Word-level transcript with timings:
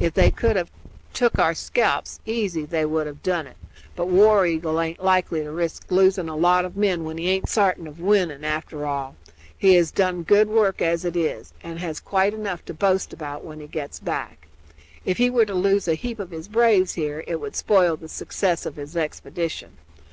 If 0.00 0.12
they 0.14 0.32
could 0.32 0.56
have 0.56 0.72
tuk 1.14 1.38
our 1.38 1.54
scalps 1.54 2.18
easy 2.26 2.64
they 2.64 2.84
would 2.84 3.06
have 3.06 3.22
done 3.22 3.46
it; 3.46 3.56
but 3.94 4.08
War 4.08 4.44
Eagle 4.44 4.80
aint 4.80 5.04
likely 5.04 5.44
to 5.44 5.52
risk 5.52 5.84
losing 5.88 6.28
a 6.28 6.34
lot 6.34 6.64
of 6.64 6.76
men 6.76 7.04
when 7.04 7.16
he 7.16 7.28
aint 7.30 7.48
sartin 7.48 7.86
of 7.86 8.00
winning, 8.00 8.44
after 8.44 8.84
all. 8.88 9.14
He 9.56 9.74
has 9.76 9.92
done 9.92 10.24
good 10.24 10.48
work 10.48 10.82
as 10.82 11.04
it 11.04 11.14
is, 11.14 11.52
and 11.62 11.78
has 11.78 12.00
quite 12.00 12.34
enough 12.34 12.64
to 12.64 12.74
boast 12.74 13.12
about 13.12 13.44
when 13.44 13.60
he 13.60 13.68
gets 13.68 14.00
back. 14.00 14.48
If 15.04 15.18
he 15.18 15.30
were 15.30 15.46
to 15.46 15.54
lose 15.54 15.86
a 15.86 15.94
heap 15.94 16.18
of 16.18 16.32
his 16.32 16.48
braves 16.48 16.94
here 16.94 17.22
it 17.28 17.36
would 17.40 17.54
spoil 17.54 17.94
the 17.96 18.08
success 18.08 18.66
of 18.66 18.74
his 18.74 18.96
expedition. 18.96 19.76